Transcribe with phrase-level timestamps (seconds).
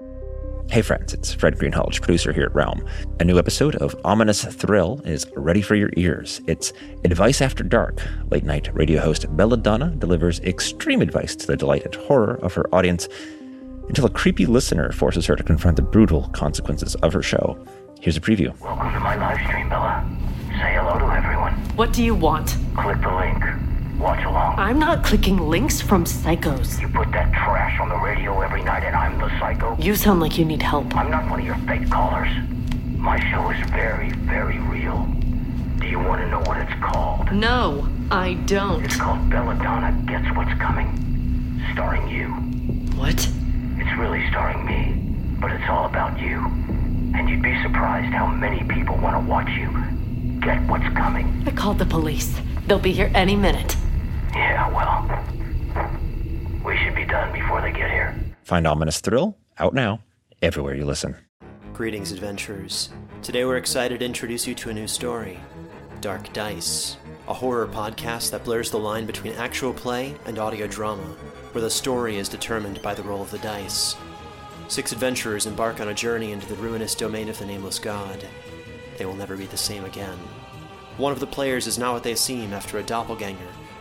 [0.00, 2.84] Hey friends, it's Fred Greenhalgh, producer here at Realm.
[3.20, 6.40] A new episode of Ominous Thrill is ready for your ears.
[6.48, 6.72] It's
[7.04, 8.00] Advice After Dark.
[8.28, 12.66] Late night radio host Belladonna delivers extreme advice to the delight and horror of her
[12.74, 13.08] audience
[13.86, 17.56] until a creepy listener forces her to confront the brutal consequences of her show.
[18.00, 18.58] Here's a preview.
[18.60, 20.04] Welcome to my live stream, Bella.
[20.48, 21.52] Say hello to everyone.
[21.76, 22.56] What do you want?
[22.74, 23.73] Click the link.
[23.98, 24.58] Watch along.
[24.58, 26.80] I'm not clicking links from psychos.
[26.80, 29.76] You put that trash on the radio every night and I'm the psycho.
[29.78, 30.94] You sound like you need help.
[30.96, 32.28] I'm not one of your fake callers.
[32.96, 35.06] My show is very, very real.
[35.78, 37.32] Do you want to know what it's called?
[37.32, 38.84] No, I don't.
[38.84, 40.90] It's called Belladonna Gets What's Coming.
[41.72, 42.28] Starring you.
[42.98, 43.28] What?
[43.78, 46.38] It's really starring me, but it's all about you.
[47.14, 49.70] And you'd be surprised how many people want to watch you
[50.44, 51.42] get what's coming.
[51.46, 52.38] I called the police.
[52.66, 53.76] They'll be here any minute.
[54.34, 55.06] Yeah, well,
[56.64, 58.18] we should be done before they get here.
[58.42, 60.00] Find Ominous Thrill out now,
[60.42, 61.16] everywhere you listen.
[61.72, 62.90] Greetings, adventurers.
[63.22, 65.38] Today we're excited to introduce you to a new story
[66.00, 66.96] Dark Dice,
[67.28, 71.02] a horror podcast that blurs the line between actual play and audio drama,
[71.52, 73.96] where the story is determined by the roll of the dice.
[74.68, 78.26] Six adventurers embark on a journey into the ruinous domain of the Nameless God.
[78.98, 80.18] They will never be the same again.
[80.96, 83.48] One of the players is not what they seem after a doppelganger,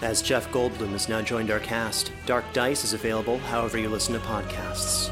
[0.00, 4.14] As Jeff Goldblum has now joined our cast, Dark Dice is available however you listen
[4.14, 5.10] to podcasts.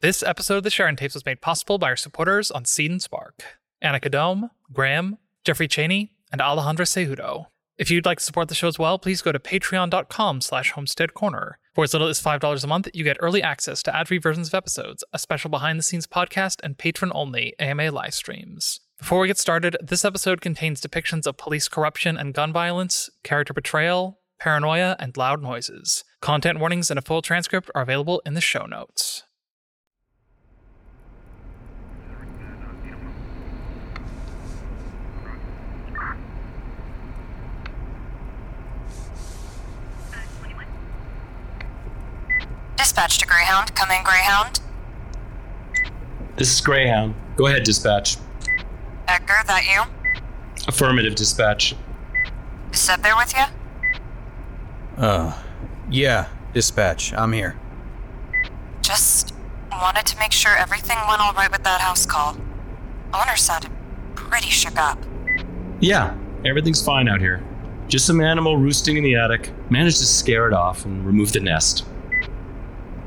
[0.00, 3.02] This episode of the Sheridan Tapes was made possible by our supporters on Seed and
[3.02, 3.42] Spark
[3.84, 7.46] Annika Dome, Graham, Jeffrey Cheney, and Alejandra Cejudo.
[7.76, 11.12] If you'd like to support the show as well, please go to patreon.com slash homestead
[11.12, 11.58] corner.
[11.74, 14.54] For as little as $5 a month, you get early access to ad-free versions of
[14.54, 18.80] episodes, a special behind-the-scenes podcast, and patron-only AMA live streams.
[18.98, 23.52] Before we get started, this episode contains depictions of police corruption and gun violence, character
[23.52, 26.02] betrayal, paranoia, and loud noises.
[26.22, 29.22] Content warnings and a full transcript are available in the show notes.
[42.78, 43.74] Dispatch to Greyhound.
[43.74, 44.60] Come in, Greyhound.
[46.36, 47.14] This is Greyhound.
[47.36, 48.16] Go ahead, dispatch.
[49.08, 49.82] Edgar, that you?
[50.68, 51.74] Affirmative, dispatch.
[52.72, 53.44] Is Seb there with you?
[55.02, 55.32] Uh,
[55.90, 57.12] yeah, dispatch.
[57.14, 57.56] I'm here.
[58.82, 59.34] Just
[59.70, 62.36] wanted to make sure everything went all right with that house call.
[63.12, 63.70] Owner sounded
[64.14, 64.98] pretty shook up.
[65.80, 67.42] Yeah, everything's fine out here.
[67.88, 69.50] Just some animal roosting in the attic.
[69.70, 71.84] Managed to scare it off and remove the nest.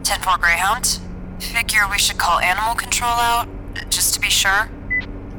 [0.03, 0.99] 10 4 Greyhound.
[1.39, 3.47] Figure we should call animal control out,
[3.89, 4.69] just to be sure.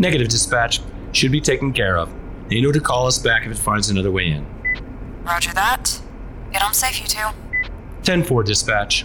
[0.00, 0.80] Negative, dispatch.
[1.12, 2.10] Should be taken care of.
[2.48, 4.46] They know to call us back if it finds another way in.
[5.24, 6.00] Roger that.
[6.52, 7.28] Get home safe, you two.
[8.02, 9.04] 10 4, dispatch.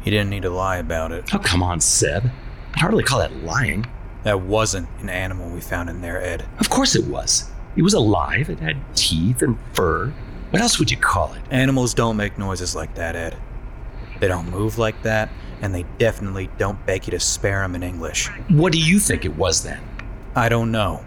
[0.00, 1.34] He didn't need to lie about it.
[1.34, 2.30] Oh, come on, Seb.
[2.72, 3.84] I'd hardly call that lying.
[4.22, 6.46] That wasn't an animal we found in there, Ed.
[6.60, 7.50] Of course it was.
[7.76, 8.48] It was alive.
[8.48, 10.14] It had teeth and fur.
[10.48, 11.42] What else would you call it?
[11.50, 13.36] Animals don't make noises like that, Ed.
[14.20, 15.28] They don't move like that,
[15.62, 18.28] and they definitely don't beg you to spare them in English.
[18.48, 19.80] What do you think it was then?
[20.34, 21.04] I don't know.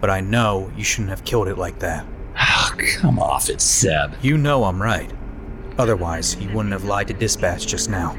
[0.00, 2.06] But I know you shouldn't have killed it like that.
[2.40, 4.14] Oh, come off it, Seb.
[4.22, 5.10] You know I'm right.
[5.76, 8.16] Otherwise, you wouldn't have lied to dispatch just now.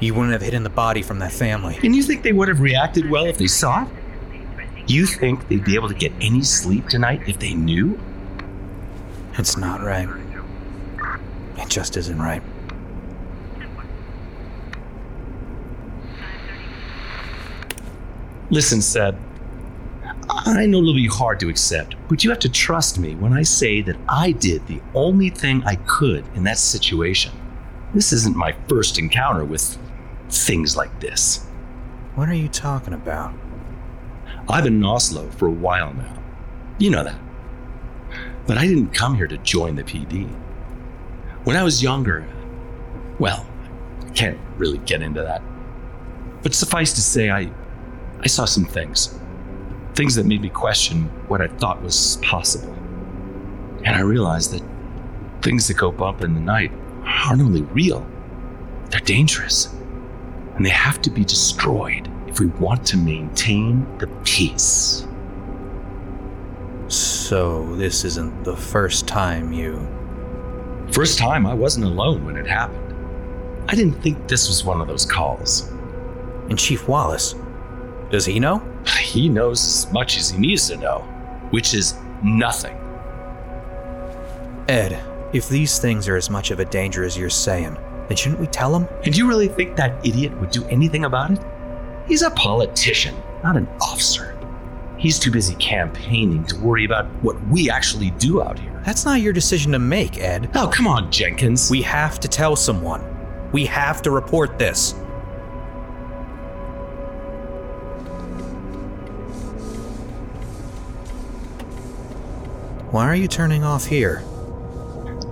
[0.00, 1.78] You wouldn't have hidden the body from that family.
[1.82, 3.88] And you think they would have reacted well if they saw it?
[4.88, 7.98] You think they'd be able to get any sleep tonight if they knew?
[9.38, 10.08] It's not right.
[11.56, 12.42] It just isn't right.
[18.52, 19.18] Listen, Seb.
[20.28, 23.44] I know it'll be hard to accept, but you have to trust me when I
[23.44, 27.32] say that I did the only thing I could in that situation.
[27.94, 29.78] This isn't my first encounter with
[30.28, 31.46] things like this.
[32.14, 33.32] What are you talking about?
[34.50, 36.22] I've been in Oslow for a while now.
[36.78, 37.18] You know that.
[38.46, 40.28] But I didn't come here to join the PD.
[41.44, 42.28] When I was younger,
[43.18, 43.46] well,
[44.02, 45.42] I can't really get into that.
[46.42, 47.50] But suffice to say, I,
[48.22, 49.18] I saw some things.
[49.94, 52.72] Things that made me question what I thought was possible.
[53.84, 54.62] And I realized that
[55.42, 56.70] things that go bump in the night
[57.04, 58.06] aren't only real,
[58.90, 59.74] they're dangerous.
[60.54, 65.06] And they have to be destroyed if we want to maintain the peace.
[66.88, 69.88] So, this isn't the first time you.
[70.92, 72.80] First time I wasn't alone when it happened.
[73.68, 75.70] I didn't think this was one of those calls.
[76.50, 77.34] And Chief Wallace,
[78.12, 78.62] does he know?
[79.00, 80.98] He knows as much as he needs to know,
[81.50, 82.76] which is nothing.
[84.68, 87.74] Ed, if these things are as much of a danger as you're saying,
[88.08, 88.86] then shouldn't we tell him?
[89.04, 91.40] And you really think that idiot would do anything about it?
[92.06, 94.38] He's a politician, not an officer.
[94.98, 98.78] He's too busy campaigning to worry about what we actually do out here.
[98.84, 100.50] That's not your decision to make, Ed.
[100.54, 101.70] Oh, come on, Jenkins.
[101.70, 103.02] We have to tell someone.
[103.52, 104.94] We have to report this.
[112.92, 114.22] Why are you turning off here?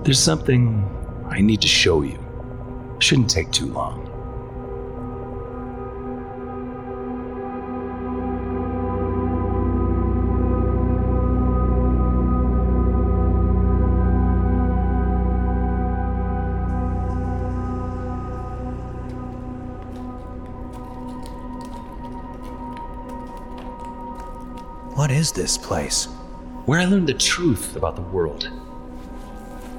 [0.01, 0.83] There's something
[1.29, 2.17] I need to show you.
[2.97, 3.99] Shouldn't take too long.
[24.95, 26.07] What is this place?
[26.65, 28.49] Where I learned the truth about the world.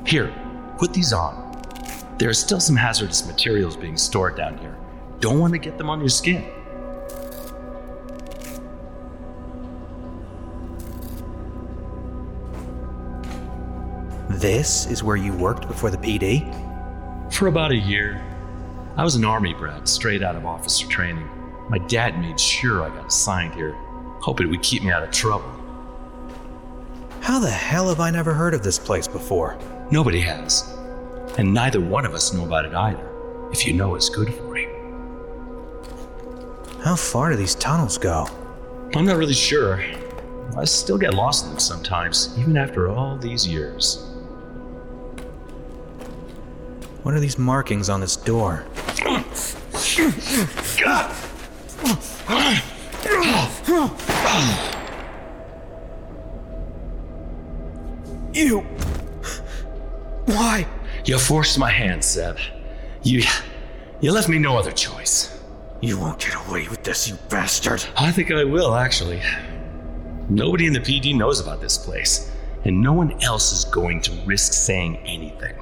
[0.05, 0.35] Here,
[0.79, 1.53] put these on.
[2.19, 4.77] There are still some hazardous materials being stored down here.
[5.21, 6.45] Don't want to get them on your skin.
[14.29, 16.53] This is where you worked before the PD?
[17.33, 18.21] For about a year.
[18.97, 21.29] I was an army brat straight out of officer training.
[21.69, 23.75] My dad made sure I got assigned here,
[24.21, 25.62] hoping it would keep me out of trouble.
[27.23, 29.57] How the hell have I never heard of this place before?
[29.93, 30.77] Nobody has.
[31.39, 33.09] And neither one of us know about it either,
[33.53, 34.69] if you know it's good for you.
[36.83, 38.27] How far do these tunnels go?
[38.97, 39.81] I'm not really sure.
[40.59, 44.05] I still get lost in them sometimes, even after all these years.
[47.05, 48.67] What are these markings on this door?
[58.33, 58.61] You.
[60.27, 60.67] Why?
[61.05, 62.39] You forced my hand, Seb.
[63.03, 63.23] You.
[64.01, 65.41] You left me no other choice.
[65.81, 67.85] You won't get away with this, you bastard.
[67.97, 69.21] I think I will, actually.
[70.29, 72.31] Nobody in the PD knows about this place,
[72.65, 75.55] and no one else is going to risk saying anything.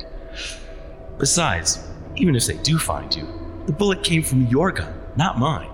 [1.19, 1.87] Besides,
[2.17, 3.27] even if they do find you,
[3.67, 5.71] the bullet came from your gun, not mine.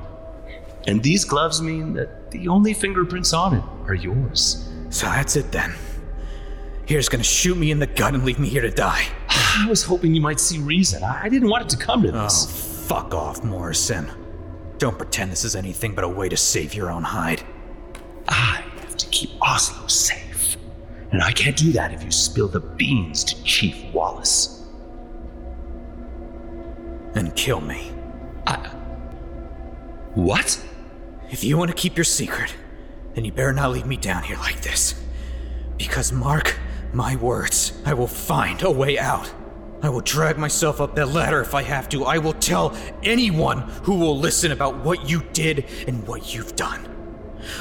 [0.87, 4.69] And these gloves mean that the only fingerprints on it are yours.
[4.91, 5.75] So that's it then.
[6.87, 9.09] Here's gonna shoot me in the gut and leave me here to die.
[9.29, 11.03] I was hoping you might see reason.
[11.03, 12.45] I didn't want it to come to this.
[12.45, 14.09] Oh, fuck off, Morrison.
[14.79, 17.43] Don't pretend this is anything but a way to save your own hide.
[18.29, 20.57] I have to keep Oslow safe.
[21.11, 24.65] And I can't do that if you spill the beans to Chief Wallace.
[27.17, 27.91] And kill me.
[28.47, 28.59] I.
[30.15, 30.65] What?
[31.31, 32.55] If you want to keep your secret,
[33.15, 35.03] then you better not leave me down here like this.
[35.79, 36.57] Because, mark
[36.97, 39.31] my words, I will find a way out.
[39.83, 42.07] I will drag myself up that ladder if I have to.
[42.07, 46.89] I will tell anyone who will listen about what you did and what you've done.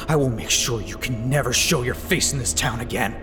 [0.08, 3.14] I will make sure you can never show your face in this town again.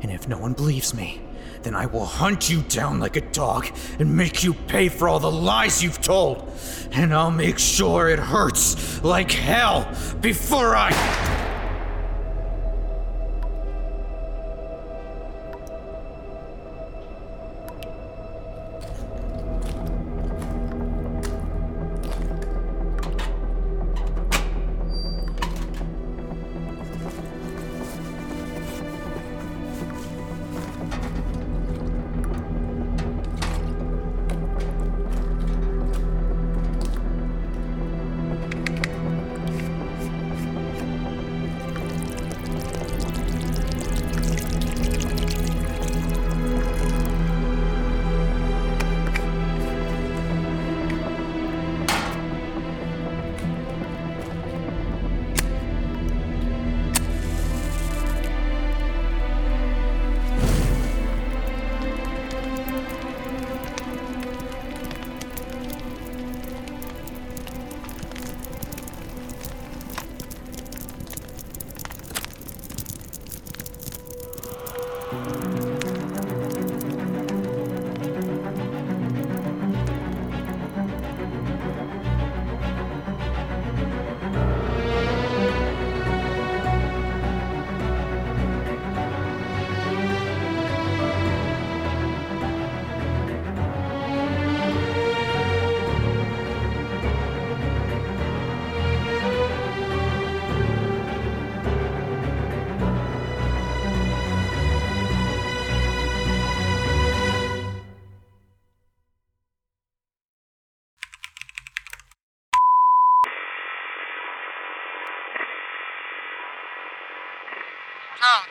[0.00, 1.20] And if no one believes me,
[1.62, 3.66] then I will hunt you down like a dog
[3.98, 6.48] and make you pay for all the lies you've told.
[6.92, 11.29] And I'll make sure it hurts like hell before I.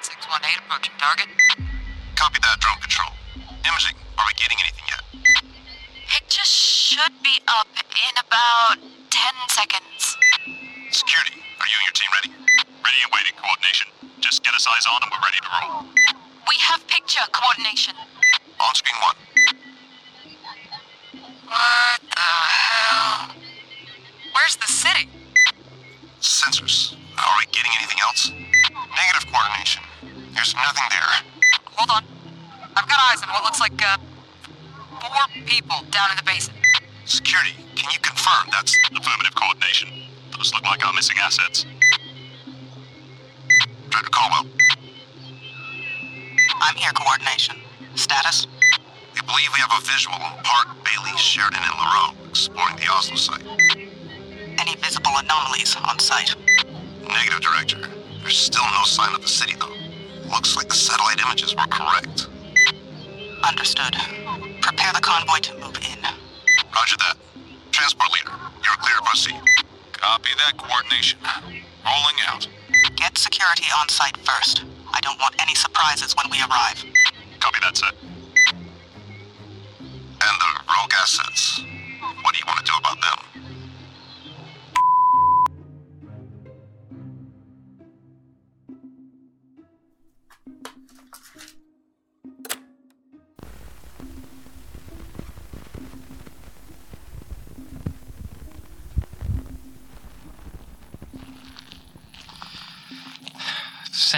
[0.02, 1.28] 618 approaching target.
[2.16, 3.12] Copy that, drone control.
[3.68, 5.04] Imaging, are we getting anything yet?
[6.08, 9.20] Picture should be up in about 10
[9.52, 10.16] seconds.
[10.96, 12.32] Security, are you and your team ready?
[12.80, 13.92] Ready and waiting, coordination.
[14.24, 15.84] Just get us eyes on and we're ready to roll.
[16.48, 17.96] We have picture coordination.
[18.60, 19.20] On screen one.
[21.44, 23.36] What the hell?
[24.32, 25.10] Where's the city?
[26.22, 28.49] Sensors, are we getting anything else?
[28.88, 29.84] Negative coordination.
[30.34, 31.12] There's nothing there.
[31.76, 32.04] Hold on.
[32.76, 33.98] I've got eyes on what looks like, uh,
[35.02, 36.54] four people down in the basin.
[37.06, 39.90] Security, can you confirm that's affirmative coordination?
[40.38, 41.66] Those look like our missing assets.
[43.90, 44.46] Director Caldwell,
[46.62, 47.56] I'm here, coordination.
[47.96, 48.48] Status?
[49.16, 53.18] we believe we have a visual on Park, Bailey, Sheridan, and Leroux exploring the Oslow
[53.18, 53.44] site.
[54.60, 56.36] Any visible anomalies on site?
[57.02, 57.99] Negative, Director.
[58.22, 59.76] There's still no sign of the city, though.
[60.30, 62.28] Looks like the satellite images were correct.
[63.44, 63.96] Understood.
[64.62, 66.00] Prepare the convoy to move in.
[66.76, 67.16] Roger that.
[67.72, 69.42] Transport leader, you're clear to proceed.
[69.94, 71.20] Copy that coordination.
[71.86, 72.48] Rolling out.
[72.96, 74.64] Get security on site first.
[74.94, 76.84] I don't want any surprises when we arrive.
[77.40, 77.94] Copy that, set.
[79.80, 81.62] And the rogue assets.
[82.22, 83.29] What do you want to do about them?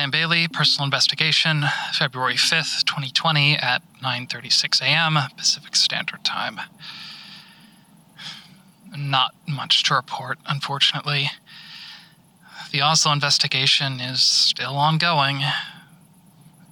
[0.01, 5.15] Sam Bailey, personal investigation, February 5th, 2020 at 9:36 a.m.
[5.38, 6.60] Pacific Standard Time.
[8.98, 11.29] Not much to report, unfortunately.
[12.72, 15.43] The Oslow investigation is still ongoing.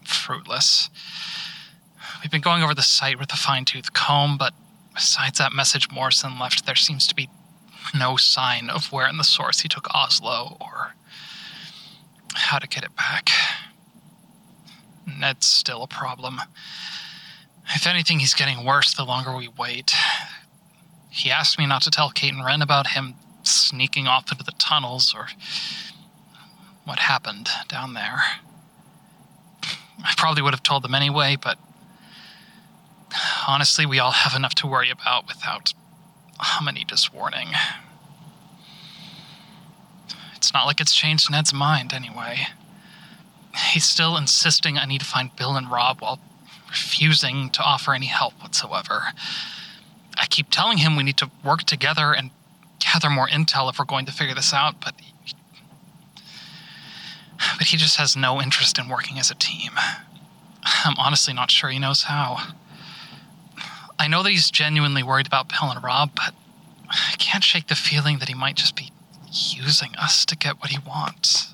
[0.06, 0.90] Fruitless.
[2.24, 4.56] We've been going over the site with a fine-tooth comb, but
[4.96, 7.30] besides that message Morrison left, there seems to be
[7.94, 10.96] no sign of where in the source he took Oslow or
[12.40, 13.30] how to get it back.
[15.06, 16.42] Ned's still a problem.
[17.76, 19.94] If anything, he's getting worse the longer we wait.
[21.10, 24.54] He asked me not to tell Kate and Ren about him sneaking off into the
[24.54, 25.28] tunnels or
[26.86, 28.22] what happened down there.
[30.04, 31.58] I probably would have told them anyway, but
[33.48, 35.74] honestly, we all have enough to worry about without
[36.60, 37.50] Amanita's warning.
[40.40, 42.48] It's not like it's changed Ned's mind, anyway.
[43.74, 46.18] He's still insisting I need to find Bill and Rob while
[46.70, 49.04] refusing to offer any help whatsoever.
[50.18, 52.32] I keep telling him we need to work together and
[52.80, 55.14] gather more intel if we're going to figure this out, but he,
[57.58, 59.72] but he just has no interest in working as a team.
[60.64, 62.38] I'm honestly not sure he knows how.
[64.00, 66.34] I know that he's genuinely worried about Bill and Rob, but
[66.90, 68.94] I can't shake the feeling that he might just be
[69.32, 71.54] using us to get what he wants.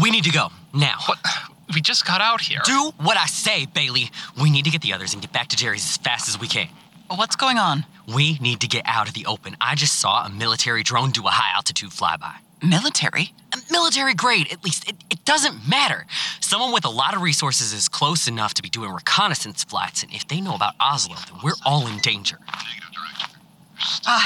[0.00, 0.96] We need to go now.
[1.06, 1.18] What?
[1.74, 2.60] We just got out here.
[2.64, 4.10] Do what I say, Bailey.
[4.40, 6.48] We need to get the others and get back to Jerry's as fast as we
[6.48, 6.68] can.
[7.08, 7.86] What's going on?
[8.12, 9.56] We need to get out of the open.
[9.60, 12.34] I just saw a military drone do a high altitude flyby.
[12.62, 13.32] Military?
[13.70, 14.88] Military grade, at least.
[14.88, 16.06] It, it doesn't matter.
[16.40, 20.12] Someone with a lot of resources is close enough to be doing reconnaissance flights, and
[20.12, 22.38] if they know about Oslow, then we're all in danger.
[22.46, 23.29] Negative, Director.
[24.06, 24.20] Uh,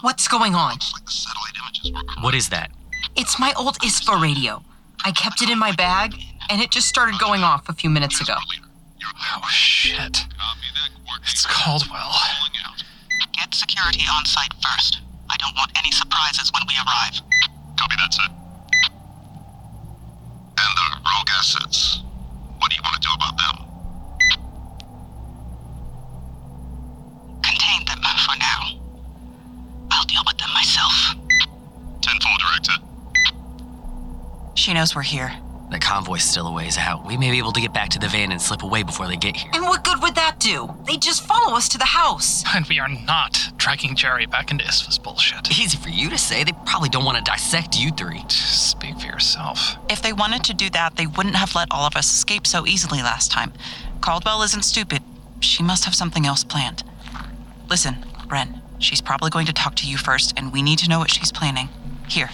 [0.00, 0.72] what's going on?
[0.72, 2.22] Looks like the satellite images were correct.
[2.22, 2.70] What is that?
[3.16, 4.62] It's my old ISFA radio.
[5.04, 6.14] I kept it in my bag,
[6.50, 8.34] and it just started going off a few minutes ago.
[8.50, 8.66] Leader,
[8.98, 9.42] you're clear.
[9.42, 9.96] Oh, shit.
[9.96, 11.22] Copy that coordination.
[11.30, 12.14] It's Caldwell.
[13.32, 15.00] Get security on site first.
[15.30, 17.20] I don't want any surprises when we arrive.
[17.78, 18.30] Copy that, set.
[20.58, 22.02] And the rogue assets.
[22.58, 23.75] What do you want to do about them?
[34.66, 35.32] She knows we're here.
[35.70, 37.06] The convoy's still a ways out.
[37.06, 39.14] We may be able to get back to the van and slip away before they
[39.14, 39.48] get here.
[39.54, 40.68] And what good would that do?
[40.88, 42.42] They'd just follow us to the house.
[42.52, 45.56] And we are not dragging Jerry back into Isfa's bullshit.
[45.56, 46.42] Easy for you to say.
[46.42, 48.24] They probably don't want to dissect you three.
[48.28, 49.76] Speak for yourself.
[49.88, 52.66] If they wanted to do that, they wouldn't have let all of us escape so
[52.66, 53.52] easily last time.
[54.00, 55.00] Caldwell isn't stupid.
[55.38, 56.82] She must have something else planned.
[57.70, 60.98] Listen, Ren, she's probably going to talk to you first, and we need to know
[60.98, 61.68] what she's planning.
[62.08, 62.30] Here.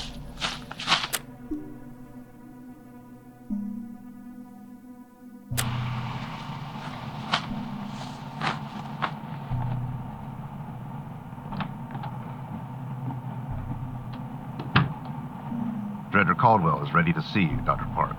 [16.42, 17.86] Caldwell is ready to see you, Dr.
[17.94, 18.16] Park.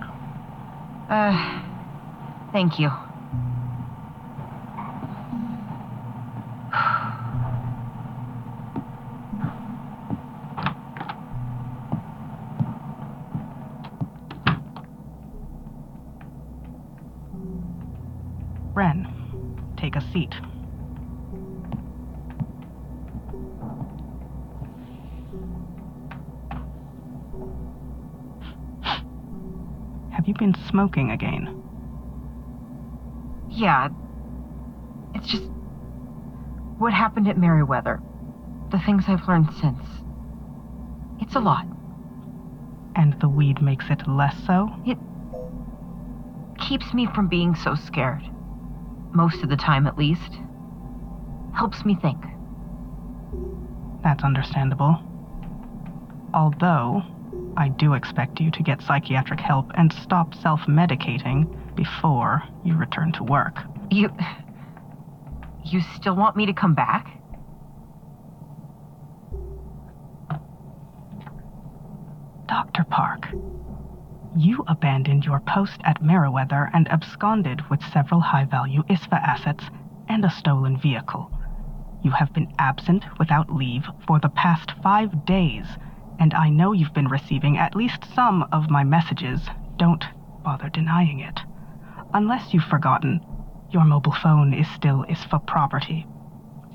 [1.10, 1.62] Uh,
[2.52, 2.90] thank you.
[30.74, 31.62] Smoking again?
[33.48, 33.90] Yeah.
[35.14, 35.44] It's just.
[36.78, 38.02] What happened at Merriweather.
[38.72, 39.78] The things I've learned since.
[41.20, 41.64] It's a lot.
[42.96, 44.68] And the weed makes it less so?
[44.84, 44.98] It
[46.58, 48.22] keeps me from being so scared.
[49.12, 50.40] Most of the time, at least.
[51.54, 52.18] Helps me think.
[54.02, 55.00] That's understandable.
[56.34, 57.02] Although,
[57.56, 61.46] I do expect you to get psychiatric help and stop self medicating
[61.76, 63.58] before you return to work.
[63.90, 64.10] You.
[65.64, 67.20] You still want me to come back?
[72.46, 72.84] Dr.
[72.84, 73.28] Park,
[74.36, 79.64] you abandoned your post at Merriweather and absconded with several high value ISFA assets
[80.08, 81.30] and a stolen vehicle.
[82.02, 85.66] You have been absent without leave for the past five days,
[86.18, 89.40] and I know you've been receiving at least some of my messages.
[89.76, 90.04] Don't
[90.42, 91.40] bother denying it.
[92.12, 93.20] Unless you've forgotten,
[93.70, 96.06] your mobile phone is still ISFA property.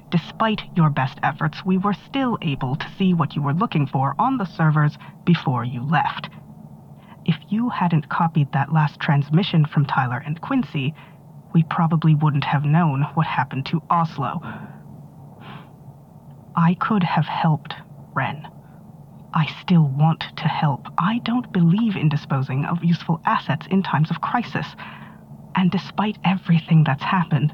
[0.10, 4.16] Despite your best efforts, we were still able to see what you were looking for
[4.20, 6.30] on the servers before you left.
[7.26, 10.94] If you hadn't copied that last transmission from Tyler and Quincy,
[11.54, 14.42] we probably wouldn't have known what happened to Oslow.
[16.56, 17.76] I could have helped,
[18.14, 18.48] Ren.
[19.34, 20.88] I still want to help.
[20.98, 24.66] I don't believe in disposing of useful assets in times of crisis.
[25.56, 27.54] And despite everything that's happened,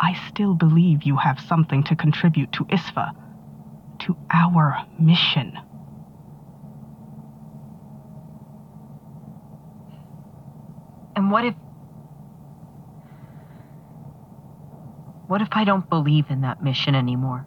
[0.00, 3.10] I still believe you have something to contribute to ISFA,
[4.00, 5.58] to our mission.
[11.16, 11.54] And what if.
[15.26, 17.46] What if I don't believe in that mission anymore?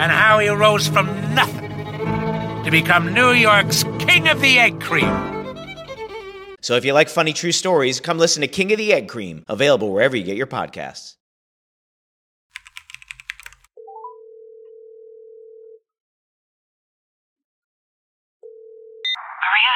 [0.00, 1.68] and how he rose from nothing
[2.64, 5.12] to become New York's King of the Egg Cream.
[6.62, 9.44] So if you like funny true stories, come listen to King of the Egg Cream,
[9.46, 11.16] available wherever you get your podcasts.
[19.36, 19.74] Maria?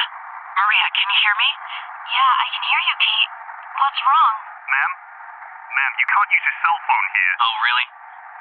[0.57, 1.49] Maria, can you hear me?
[2.09, 3.31] Yeah, I can hear you, Pete.
[3.77, 4.35] What's wrong?
[4.73, 4.91] Ma'am?
[5.69, 7.33] Ma'am, you can't use your cell phone here.
[7.45, 7.87] Oh, really?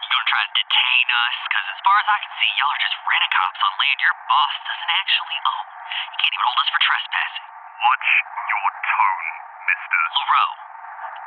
[0.04, 1.36] You gonna try to detain us?
[1.48, 4.52] Because as far as I can see, y'all are just rent-a-cops on land your boss
[4.68, 5.66] doesn't actually own.
[6.12, 7.46] You can't even hold us for trespassing.
[7.80, 9.28] Watch your tone,
[9.64, 10.00] mister.
[10.12, 10.52] Leroux.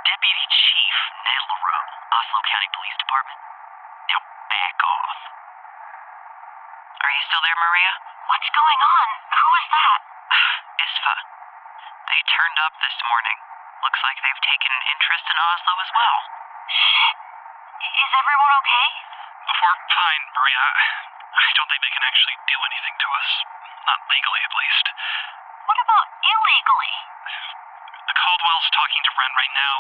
[0.06, 1.86] Deputy Chief Ned Leroux,
[2.22, 3.40] Oslow County Police Department.
[4.14, 5.20] Now back off.
[7.02, 7.92] Are you still there, Maria?
[8.30, 9.08] What's going on?
[9.42, 10.00] Who is that?
[10.86, 11.16] ISFA.
[12.14, 13.38] They turned up this morning.
[13.82, 16.18] Looks like they've taken an interest in Oslow as well.
[17.78, 18.88] Is everyone okay?
[19.48, 20.66] We're fine, Maria.
[21.38, 23.30] I don't think they can actually do anything to us.
[23.86, 24.86] Not legally, at least.
[25.68, 26.94] What about illegally?
[28.08, 29.76] The Caldwell's talking to Ren right now.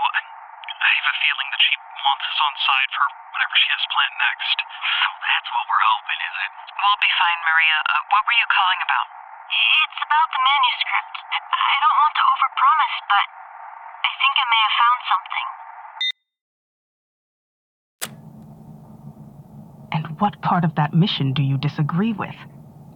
[0.77, 1.73] I have a feeling that she
[2.05, 4.57] wants us on side for whatever she has planned next.
[4.61, 6.51] So that's what we're hoping, is it?
[6.77, 7.77] We'll be fine, Maria.
[7.81, 9.07] Uh, what were you calling about?
[9.49, 11.15] It's about the manuscript.
[11.33, 13.25] I don't want to overpromise, but
[14.05, 15.47] I think I may have found something.
[19.97, 22.35] And what part of that mission do you disagree with?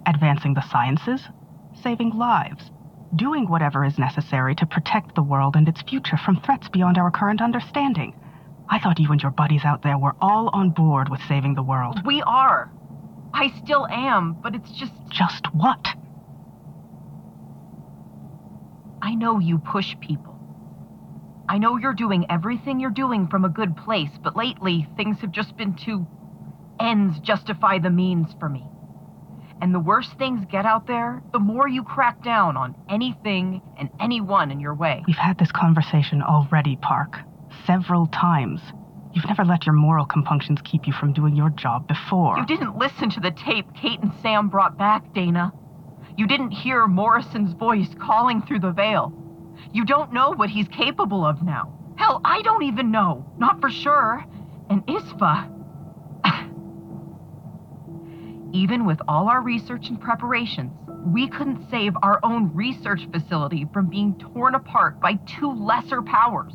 [0.06, 1.22] Advancing the sciences?
[1.84, 2.72] Saving lives?
[3.16, 7.12] Doing whatever is necessary to protect the world and its future from threats beyond our
[7.12, 8.16] current understanding?
[8.70, 11.64] I thought you and your buddies out there were all on board with saving the
[11.64, 12.00] world.
[12.06, 12.72] We are.
[13.34, 14.94] I still am, but it's just.
[15.10, 15.86] Just what?
[19.02, 20.40] I know you push people.
[21.50, 25.32] I know you're doing everything you're doing from a good place, but lately things have
[25.32, 26.08] just been too.
[26.82, 28.66] Ends justify the means for me.
[29.62, 33.90] And the worse things get out there, the more you crack down on anything and
[34.00, 35.04] anyone in your way.
[35.06, 37.20] We've had this conversation already, Park.
[37.68, 38.60] Several times.
[39.14, 42.38] You've never let your moral compunctions keep you from doing your job before.
[42.38, 45.52] You didn't listen to the tape Kate and Sam brought back, Dana.
[46.18, 49.14] You didn't hear Morrison's voice calling through the veil.
[49.74, 51.78] You don't know what he's capable of now.
[51.98, 53.32] Hell, I don't even know.
[53.38, 54.26] Not for sure.
[54.70, 55.61] And Isfa.
[58.54, 60.72] Even with all our research and preparations,
[61.06, 66.54] we couldn't save our own research facility from being torn apart by two lesser powers.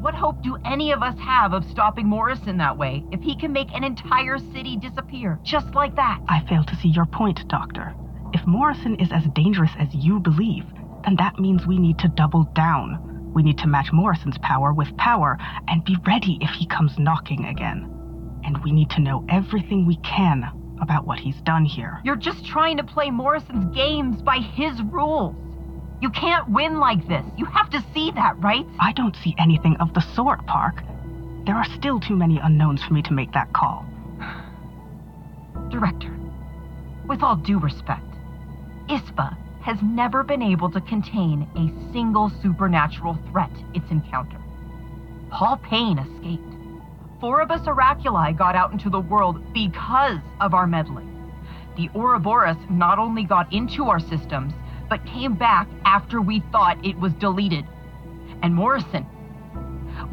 [0.00, 3.52] What hope do any of us have of stopping Morrison that way if he can
[3.52, 6.20] make an entire city disappear just like that?
[6.28, 7.94] I fail to see your point, Doctor.
[8.32, 10.64] If Morrison is as dangerous as you believe,
[11.04, 13.32] then that means we need to double down.
[13.34, 17.44] We need to match Morrison's power with power and be ready if he comes knocking
[17.46, 17.92] again.
[18.44, 20.50] And we need to know everything we can
[20.80, 22.00] about what he's done here.
[22.04, 25.34] You're just trying to play Morrison's games by his rules.
[26.00, 27.24] You can't win like this.
[27.36, 28.64] You have to see that, right?
[28.78, 30.82] I don't see anything of the sort, Park.
[31.44, 33.84] There are still too many unknowns for me to make that call.
[35.70, 36.16] Director,
[37.06, 38.04] with all due respect,
[38.88, 44.40] ISFA has never been able to contain a single supernatural threat it's encountered.
[45.30, 46.54] Paul Payne escaped.
[47.20, 51.32] Four of us Oraculi got out into the world because of our meddling.
[51.76, 54.52] The Ouroboros not only got into our systems,
[54.88, 57.64] but came back after we thought it was deleted.
[58.42, 59.04] And Morrison,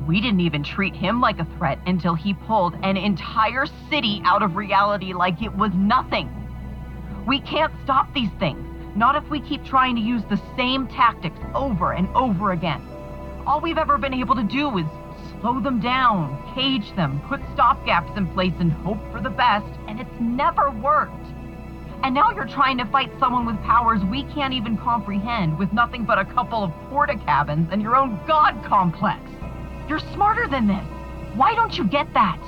[0.07, 4.41] we didn't even treat him like a threat until he pulled an entire city out
[4.41, 6.27] of reality like it was nothing.
[7.27, 8.65] We can't stop these things,
[8.95, 12.81] not if we keep trying to use the same tactics over and over again.
[13.45, 14.85] All we've ever been able to do is
[15.45, 20.01] slow them down, cage them, put stopgaps in place, and hope for the best, and
[20.01, 21.13] it's never worked.
[22.01, 26.03] And now you're trying to fight someone with powers we can't even comprehend with nothing
[26.03, 29.21] but a couple of porta cabins and your own god complex.
[29.87, 30.83] You're smarter than this.
[31.35, 32.41] Why don't you get that?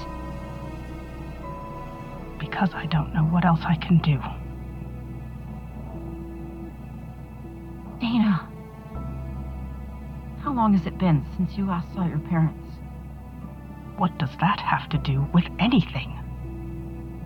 [2.39, 4.19] Because I don't know what else I can do.
[8.01, 8.49] Dana,
[10.41, 12.66] how long has it been since you last saw your parents?
[13.97, 16.23] What does that have to do with anything?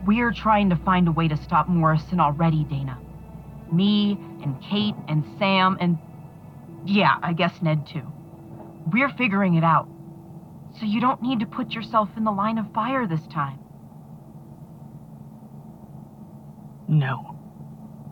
[0.05, 2.97] We're trying to find a way to stop Morrison already, Dana.
[3.71, 5.97] Me and Kate and Sam and.
[6.85, 8.11] Yeah, I guess Ned too.
[8.91, 9.87] We're figuring it out.
[10.79, 13.59] So you don't need to put yourself in the line of fire this time.
[16.87, 17.37] No.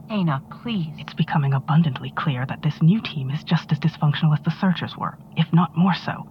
[0.08, 0.93] Dana, please.
[0.98, 4.98] It's becoming abundantly clear that this new team is just as dysfunctional as the searchers
[4.98, 6.28] were, if not more so.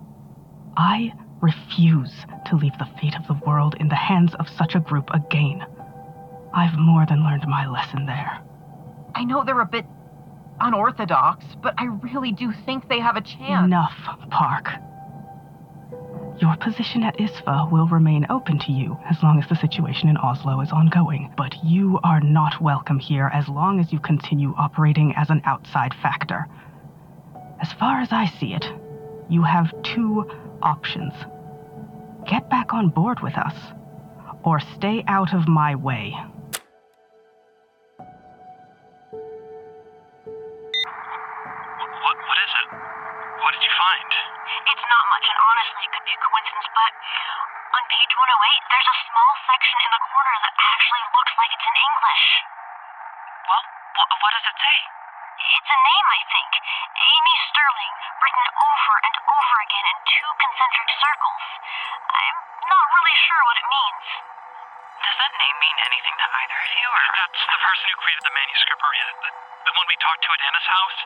[0.76, 2.12] I refuse
[2.46, 5.64] to leave the fate of the world in the hands of such a group again.
[6.54, 8.40] I've more than learned my lesson there.
[9.14, 9.86] I know they're a bit
[10.60, 13.64] unorthodox, but I really do think they have a chance.
[13.64, 13.94] Enough,
[14.30, 14.70] Park.
[16.40, 20.16] Your position at ISFA will remain open to you as long as the situation in
[20.16, 25.14] Oslow is ongoing, but you are not welcome here as long as you continue operating
[25.16, 26.46] as an outside factor.
[27.60, 28.64] As far as I see it,
[29.28, 30.30] you have two
[30.62, 31.14] options
[32.28, 33.56] get back on board with us,
[34.44, 36.12] or stay out of my way.
[41.88, 42.68] What, what is it?
[42.68, 44.10] What did you find?
[44.68, 46.92] It's not much, and honestly, it could be a coincidence, but
[47.72, 51.64] on page 108, there's a small section in the corner that actually looks like it's
[51.64, 52.24] in English.
[53.48, 53.64] Well,
[53.96, 54.76] wh- what does it say?
[55.38, 56.50] It's a name, I think.
[56.98, 61.44] Amy Sterling, written over and over again in two concentric circles.
[62.10, 64.06] I'm not really sure what it means.
[64.98, 67.02] Does that name mean anything to either of you, or?
[67.22, 69.06] That's the person who created the manuscript, Maria.
[69.08, 69.30] The,
[69.62, 70.98] the one we talked to at Anna's house.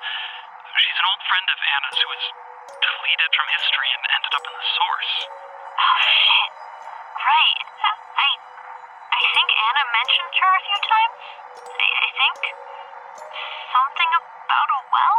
[0.80, 2.24] She's an old friend of Anna's who was
[2.80, 5.12] deleted from history and ended up in the source.
[5.28, 6.50] Oh, shit.
[7.20, 7.58] Right.
[8.16, 8.28] I.
[9.12, 11.20] I think Anna mentioned her a few times.
[11.68, 12.71] I, I think.
[13.12, 15.18] Something about a well?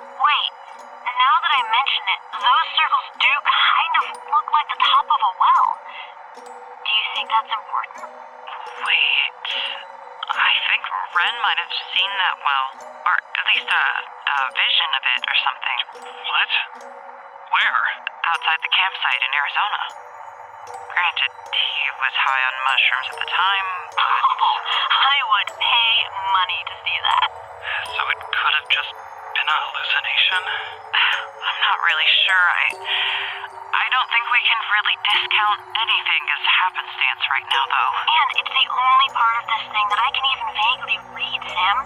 [0.00, 0.52] Wait,
[1.04, 5.20] now that I mention it, those circles do kind of look like the top of
[5.20, 5.66] a well.
[6.40, 8.08] Do you think that's important?
[8.88, 9.44] Wait.
[10.32, 12.68] I think Ren might have seen that well,
[13.04, 13.84] or at least a,
[14.32, 15.78] a vision of it or something.
[16.24, 16.50] What?
[17.52, 17.80] Where?
[18.32, 19.80] Outside the campsite in Arizona.
[20.72, 24.21] Granted, he was high on mushrooms at the time, I would pay
[26.42, 27.28] money to see that.
[27.86, 30.42] So it could have just been a hallucination?
[31.46, 32.46] I'm not really sure.
[32.50, 32.66] I
[33.72, 37.92] I don't think we can really discount anything as happenstance right now, though.
[37.94, 41.76] And it's the only part of this thing that I can even vaguely read, Sam.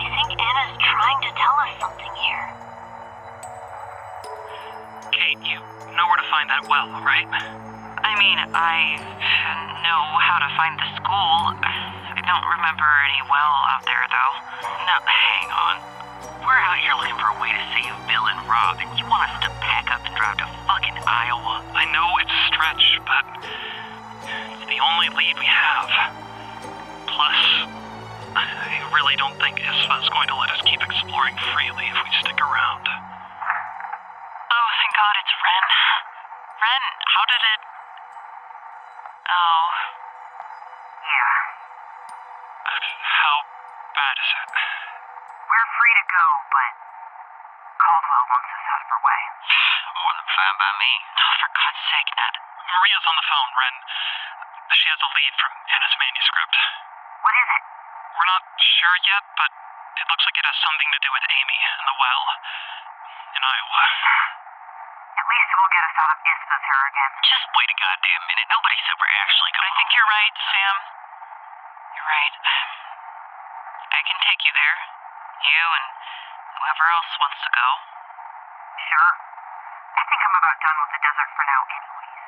[0.00, 2.46] I think Anna's trying to tell us something here.
[5.12, 5.60] Kate, you
[5.92, 7.28] know where to find that well, right?
[8.00, 8.96] I mean, I
[9.84, 11.71] know how to find the school.
[12.22, 14.34] I don't remember any well out there, though.
[14.62, 15.76] No, hang on.
[16.38, 19.26] We're out here looking for a way to save Bill and Rob, and you want
[19.26, 21.66] us to pack up and drive to fucking Iowa?
[21.74, 23.26] I know it's a stretch, but
[24.54, 25.90] it's the only lead we have.
[27.10, 27.42] Plus,
[28.38, 32.38] I really don't think ISFA's going to let us keep exploring freely if we stick
[32.38, 32.86] around.
[32.86, 35.66] Oh, thank God it's Ren.
[36.54, 37.60] Ren, how did it.
[39.26, 40.01] Oh.
[44.02, 44.18] Bad?
[44.18, 46.72] We're free to go, but
[47.78, 49.22] Caldwell wants us out of her way.
[49.94, 50.92] More than fine by me.
[51.22, 52.34] Oh, for God's sake, Ned.
[52.66, 53.74] Maria's on the phone, Ren.
[54.74, 56.54] She has a lead from Anna's manuscript.
[57.22, 57.62] What is it?
[58.18, 59.50] We're not sure yet, but
[59.94, 62.26] it looks like it has something to do with Amy and the well
[63.38, 63.82] in Iowa.
[65.14, 67.12] At least it will get us out of ISFA's hair again.
[67.22, 68.50] Just wait a goddamn minute.
[68.50, 69.70] Nobody said we're actually going.
[69.70, 70.74] I think you're right, Sam.
[71.94, 72.81] You're right.
[74.02, 74.78] I can take you there.
[75.46, 75.86] You and
[76.58, 77.68] whoever else wants to go.
[78.82, 79.14] Sure.
[79.94, 82.26] I think I'm about done with the desert for now, anyways.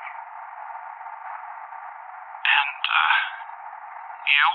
[2.46, 3.14] And, uh,
[4.22, 4.46] you,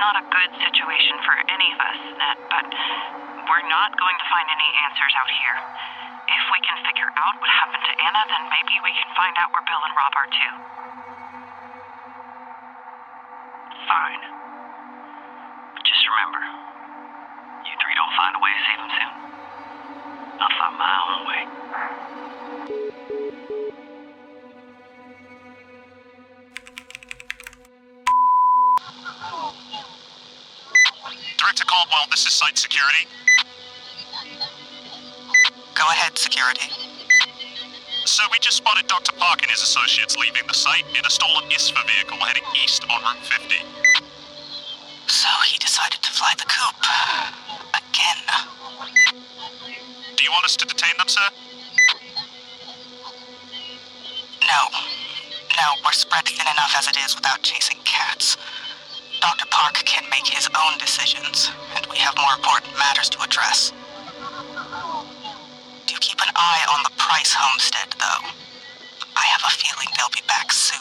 [0.00, 2.64] not a good situation for any of us, Ned, but
[3.44, 5.56] we're not going to find any answers out here.
[6.24, 9.52] If we can figure out what happened to Anna, then maybe we can find out
[9.52, 10.54] where Bill and Rob are too.
[13.84, 14.22] Fine.
[15.76, 16.42] But just remember,
[17.68, 19.12] you three don't find a way to save him soon.
[20.40, 21.42] I'll find my own way.
[31.50, 33.10] Director Caldwell, this is site security.
[35.74, 36.70] Go ahead, security.
[38.06, 39.10] So we just spotted Dr.
[39.18, 43.02] Park and his associates leaving the site in a stolen ISFA vehicle heading east on
[43.02, 43.66] Route 50.
[45.08, 46.78] So he decided to fly the coop.
[47.74, 48.22] Again.
[50.14, 51.26] Do you want us to detain them, sir?
[54.46, 54.62] No.
[55.58, 58.36] No, we're spread thin enough as it is without chasing cats.
[59.20, 59.46] Dr.
[59.50, 60.04] Park can
[60.54, 63.72] own decisions, and we have more important matters to address.
[65.86, 68.28] Do keep an eye on the Price homestead, though.
[69.16, 70.80] I have a feeling they'll be back soon.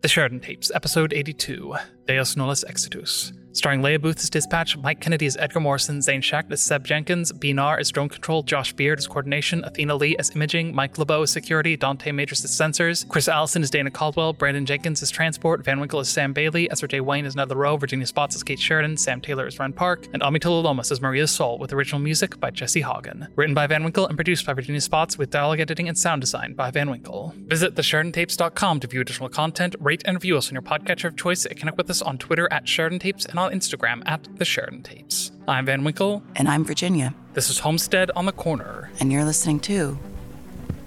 [0.00, 1.74] The Sheridan Tapes, Episode 82,
[2.08, 3.32] Deus Nolens Exitus.
[3.52, 7.32] Starring Leah Booth as Dispatch, Mike Kennedy as Edgar Morrison, Zane Schacht as Seb Jenkins,
[7.32, 7.52] B.
[7.52, 11.32] Narr as Drone Control, Josh Beard as Coordination, Athena Lee as Imaging, Mike LeBeau as
[11.32, 15.80] Security, Dontae Majors as Sensors, Kris Allison as Dana Caldwell, Brandon Jenkins as Transport, Van
[15.80, 17.00] Winkle as Sam Bailey, Ezra J.
[17.00, 20.22] Wayne as Ned Leroux, Virginia Spotts as Kate Sheridan, Sam Taylor as Ren Park, and
[20.22, 23.26] Amitola Lomas as Maria Sol, with original music by Jesse Haugen.
[23.34, 26.54] Written by Van Winkle and produced by Virginia Spotts, with dialogue editing and sound design
[26.54, 27.34] by Van Winkle.
[27.46, 31.44] Visit thesheridantapes.com to view additional content, rate and review us on your podcatcher of choice,
[31.44, 34.82] and connect with us on Twitter at Sheridan Tapes and on Instagram at The Sheridan
[34.82, 35.32] Tapes.
[35.46, 36.22] I'm Van Winkle.
[36.36, 37.14] And I'm Virginia.
[37.34, 38.90] This is Homestead on the Corner.
[39.00, 39.98] And you're listening to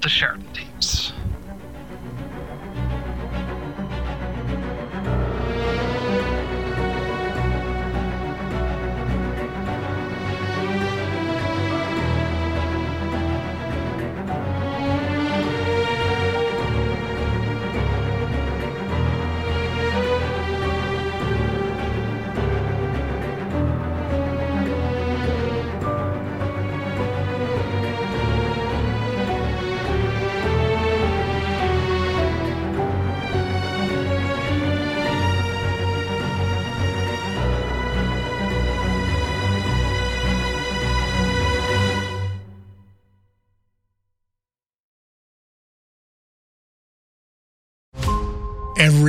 [0.01, 1.13] The Sheridan Tapes.
[48.81, 49.00] Every